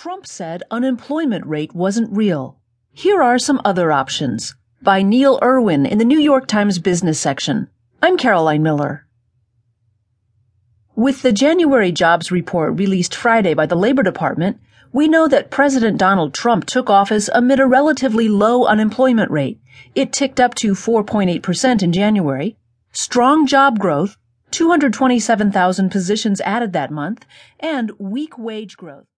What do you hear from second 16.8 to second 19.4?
office amid a relatively low unemployment